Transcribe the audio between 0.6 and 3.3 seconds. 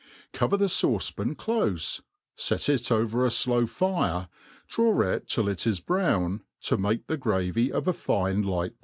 fauce pan clofe, fet it over a